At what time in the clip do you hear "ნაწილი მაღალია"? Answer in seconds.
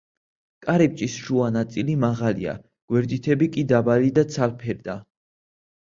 1.59-2.57